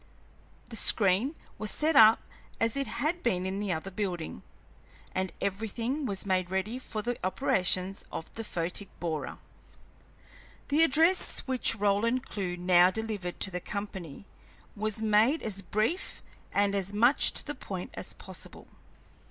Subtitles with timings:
[0.71, 2.19] The screen was set up
[2.59, 4.41] as it had been in the other building,
[5.13, 9.37] and everything was made ready for the operations of the photic borer.
[10.69, 14.25] The address which Roland Clewe now delivered to the company
[14.75, 18.69] was made as brief and as much to the point as possible.